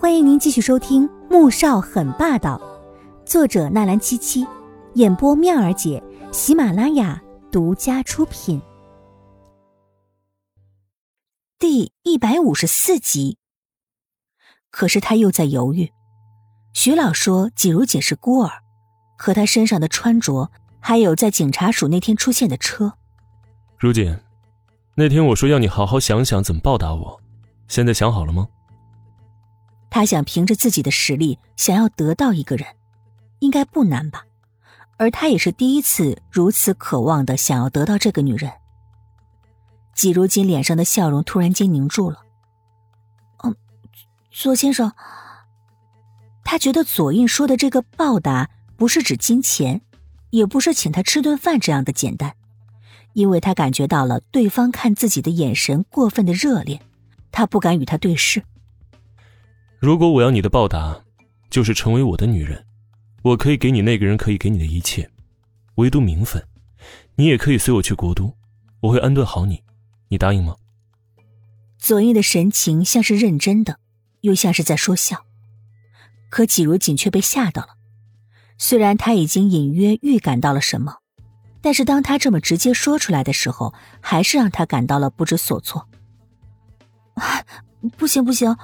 [0.00, 2.56] 欢迎您继续收听《穆少很霸道》，
[3.28, 4.46] 作者纳兰七七，
[4.94, 6.00] 演播妙儿姐，
[6.30, 8.62] 喜马拉雅独家出品。
[11.58, 13.38] 第一百五十四集。
[14.70, 15.90] 可是他又在犹豫。
[16.74, 18.52] 徐老说季如锦是孤儿，
[19.16, 22.92] 可他身上的穿着，还有在警察署那天出现的车。
[23.76, 24.16] 如锦，
[24.94, 27.20] 那天我说要你好好想想怎么报答我，
[27.66, 28.46] 现在想好了吗？
[29.90, 32.66] 他想凭着自己的实力，想要得到一个人，
[33.38, 34.24] 应该不难吧？
[34.96, 38.52] 而他也是第一次如此渴望的想要得到这个女人。
[39.94, 42.18] 季如锦脸上的笑容突然间凝住了。
[43.44, 43.54] 嗯，
[44.30, 44.92] 左先生，
[46.44, 49.80] 他觉得左印说的这个报答不是指金钱，
[50.30, 52.34] 也不是请他吃顿饭这样的简单，
[53.12, 56.80] 因为他感觉到了对方看自己的眼神过分的热烈，
[57.32, 58.44] 他不敢与他对视。
[59.80, 61.04] 如果我要你的报答，
[61.50, 62.66] 就是成为我的女人，
[63.22, 65.08] 我可以给你那个人可以给你的一切，
[65.76, 66.44] 唯独名分。
[67.14, 68.34] 你也可以随我去国都，
[68.80, 69.62] 我会安顿好你，
[70.08, 70.56] 你答应吗？
[71.78, 73.78] 左印的神情像是认真的，
[74.22, 75.24] 又像是在说笑，
[76.28, 77.76] 可季如锦却被吓到了。
[78.56, 80.96] 虽然他已经隐约预感到了什么，
[81.62, 85.88] 但是当他这么直接说出来的时候，还是让他感到了不知所措。
[87.96, 88.56] 不行不行！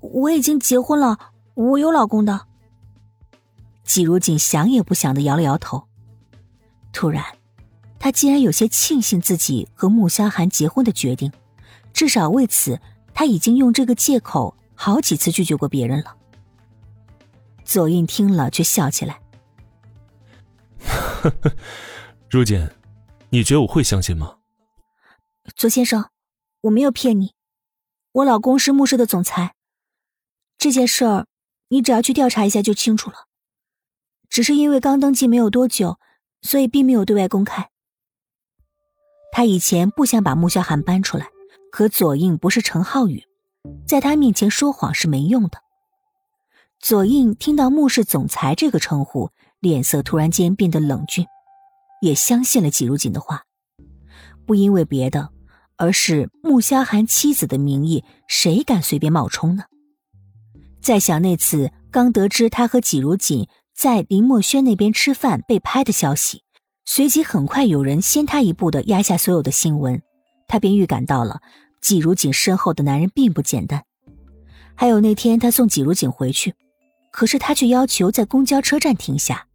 [0.00, 2.46] 我已经结婚了，我有老公的。
[3.84, 5.88] 季如锦想也不想的摇了摇头。
[6.92, 7.24] 突然，
[7.98, 11.32] 他竟然有些庆幸自己和穆萧寒结婚的决定，
[11.92, 12.80] 至少为此
[13.14, 16.16] 他已经用这个借口好几次拒绝过别人了。
[17.64, 19.20] 左印听了却笑起来
[22.30, 22.68] ：“如锦，
[23.30, 24.36] 你觉得我会相信吗？”
[25.56, 26.08] 左先生，
[26.62, 27.34] 我没有骗你，
[28.12, 29.54] 我老公是穆氏的总裁。
[30.58, 31.26] 这件事儿，
[31.68, 33.16] 你只要去调查一下就清楚了。
[34.28, 35.98] 只是因为刚登记没有多久，
[36.42, 37.70] 所以并没有对外公开。
[39.32, 41.28] 他以前不想把穆萧寒搬出来，
[41.70, 43.22] 可左印不是陈浩宇，
[43.86, 45.60] 在他面前说谎是没用的。
[46.80, 49.30] 左印听到穆氏总裁这个称呼，
[49.60, 51.24] 脸色突然间变得冷峻，
[52.02, 53.44] 也相信了季如锦的话。
[54.44, 55.30] 不因为别的，
[55.76, 59.64] 而是穆萧寒妻子的名义，谁敢随便冒充呢？
[60.80, 66.42] 再想那次刚得知他和季如锦在林墨轩那边吃饭被拍的消息，
[66.84, 70.00] 随即很快有人先他一步的压下所有的新闻，
[70.46, 71.40] 他便预感到了
[71.80, 73.84] 季如锦身后的男人并不简单。
[74.74, 76.54] 还有那天他送季如锦回去，
[77.12, 79.46] 可是他却要求在公交车站停下，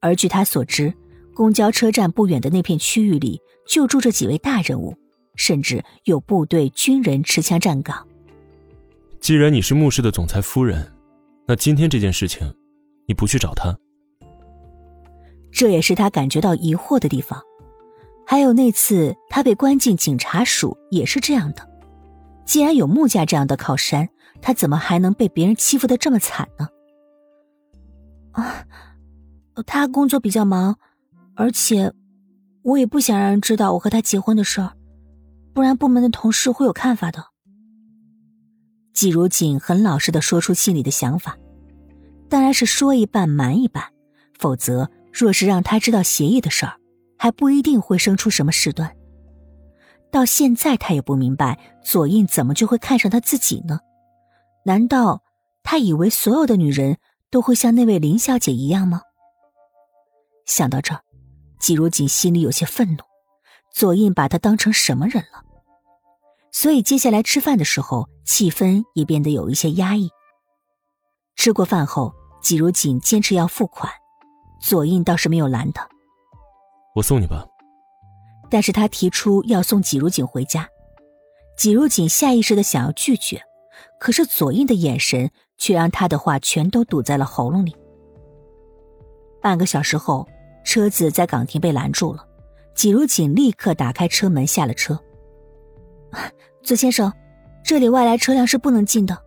[0.00, 0.94] 而据他所知，
[1.34, 4.96] 公交车站不远的那片区域里就住着几位大人物，
[5.36, 8.06] 甚至有部队军人持枪站岗。
[9.24, 10.92] 既然你是穆氏的总裁夫人，
[11.48, 12.46] 那今天这件事情，
[13.08, 13.74] 你不去找他，
[15.50, 17.42] 这也是他感觉到疑惑的地方。
[18.26, 21.66] 还有那次他被关进警察署也是这样的。
[22.44, 24.06] 既然有穆家这样的靠山，
[24.42, 26.68] 他怎么还能被别人欺负的这么惨呢？
[28.32, 28.66] 啊，
[29.64, 30.76] 他工作比较忙，
[31.34, 31.94] 而且
[32.60, 34.74] 我也不想让人知道我和他结婚的事儿，
[35.54, 37.24] 不然部门的同事会有看法的。
[38.94, 41.36] 季如锦很老实的说出心里的想法，
[42.28, 43.84] 当然是说一半瞒一半，
[44.38, 46.78] 否则若是让他知道协议的事儿，
[47.18, 48.96] 还不一定会生出什么事端。
[50.12, 53.80] 到现在他也不明白左印怎么就会看上他自己呢？
[54.64, 55.24] 难道
[55.64, 56.98] 他以为所有的女人
[57.30, 59.02] 都会像那位林小姐一样吗？
[60.46, 61.00] 想到这儿，
[61.58, 62.98] 季如锦心里有些愤怒，
[63.72, 65.42] 左印把他当成什么人了？
[66.52, 70.10] 所以接下来吃饭的时候，气氛也变得有一些压抑。
[71.36, 73.92] 吃过饭后，季如锦坚持要付款，
[74.60, 75.88] 左印倒是没有拦他。
[76.94, 77.46] 我送你吧。
[78.50, 80.68] 但是他提出要送季如锦回家，
[81.56, 83.42] 季如锦下意识的想要拒绝，
[83.98, 87.76] 可是左印的眼神却让他的话全都堵在了喉咙里。
[89.42, 90.28] 半个小时后，
[90.64, 92.26] 车子在岗亭被拦住了，
[92.74, 94.98] 季如锦立刻打开车门下了车。
[96.62, 97.12] 左先生，
[97.64, 99.18] 这里外来车辆是不能进的，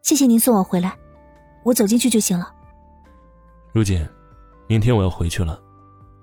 [0.00, 0.96] 谢谢您送我回来，
[1.64, 2.54] 我走进去就行了。
[3.72, 4.06] 如锦，
[4.68, 5.60] 明天我要回去了，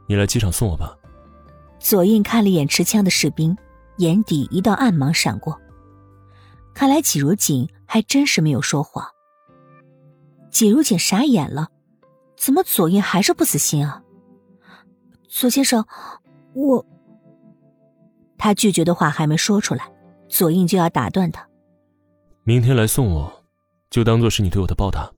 [0.07, 0.97] 你来机场送我吧。
[1.77, 3.57] 左印看了一眼持枪的士兵，
[3.97, 5.59] 眼底一道暗芒闪过，
[6.73, 9.05] 看来季如锦还真是没有说谎。
[10.49, 11.67] 季如锦傻眼了，
[12.37, 14.01] 怎么左印还是不死心啊？
[15.27, 15.85] 左先生，
[16.53, 16.85] 我……
[18.37, 19.90] 他拒绝的话还没说出来。
[20.31, 21.45] 左印就要打断他。
[22.43, 23.43] 明天来送我，
[23.89, 25.13] 就当做是你对我的报答。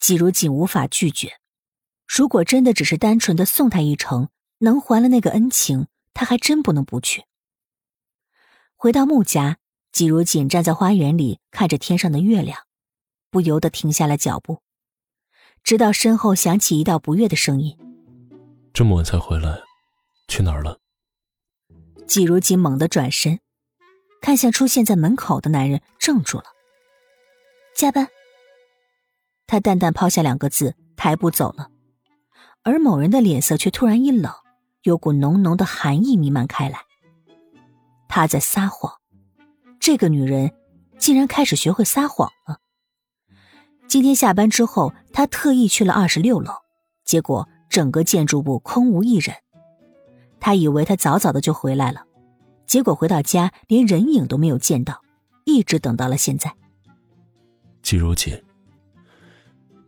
[0.00, 1.34] 季如锦无法拒绝，
[2.08, 7.24] 如果真的只是单纯的送他一程，能还了那个恩情，他还真不能不去。
[8.74, 9.58] 回到穆家，
[9.92, 12.58] 季如锦站在花园里看着天上的月亮，
[13.30, 14.62] 不由得停下了脚步，
[15.62, 17.78] 直到身后响起一道不悦的声音
[18.72, 19.60] ：“这么晚才回来，
[20.26, 20.80] 去哪儿了？”
[22.08, 23.38] 季如锦猛地转身，
[24.22, 26.44] 看向出现在门口的男人，怔住了。
[27.76, 28.08] 加班。
[29.48, 31.68] 他淡淡抛下两个字，抬步走了，
[32.62, 34.32] 而某人的脸色却突然一冷，
[34.82, 36.78] 有股浓浓的寒意弥漫开来。
[38.08, 38.94] 他在撒谎，
[39.80, 40.54] 这个女人
[40.98, 42.60] 竟然开始学会撒谎了。
[43.88, 46.52] 今天下班之后，他特意去了二十六楼，
[47.04, 49.36] 结果整个建筑部空无一人。
[50.38, 52.06] 他以为他早早的就回来了，
[52.72, 55.02] 结果回到家连人影都没有见到，
[55.44, 56.56] 一直等到了现在。
[57.82, 58.32] 季如锦。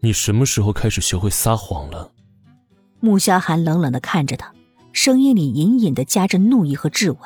[0.00, 2.12] 你什么时候开始学会撒谎了？
[3.00, 4.52] 穆萧寒冷冷的看着他，
[4.92, 7.20] 声音里隐隐的夹着怒意和质问。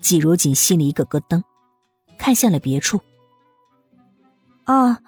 [0.00, 1.42] 季如锦心里一个咯噔，
[2.16, 2.98] 看向了别处。
[4.64, 5.00] 啊，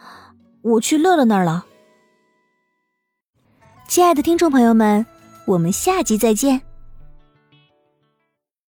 [0.61, 1.65] 我去乐乐那儿了。
[3.89, 5.07] 亲爱的听众朋友们，
[5.47, 6.61] 我们下集再见。